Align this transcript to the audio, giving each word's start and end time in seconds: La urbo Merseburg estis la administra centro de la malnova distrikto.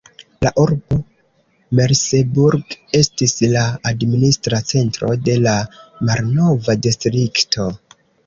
La 0.43 0.49
urbo 0.59 0.95
Merseburg 1.79 2.73
estis 3.01 3.35
la 3.53 3.67
administra 3.91 4.63
centro 4.71 5.13
de 5.29 5.37
la 5.43 5.55
malnova 6.11 6.77
distrikto. 6.87 7.69